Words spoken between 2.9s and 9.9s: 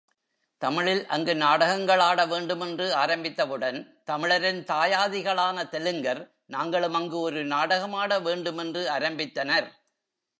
ஆரம்பித்தவுடன், தமிழரின் தாயாதிகளான தெலுங்கர், நாங்களும் அங்கு ஒரு நாடகமாட வேண்டுமென்று ஆரம்பித்தனர்!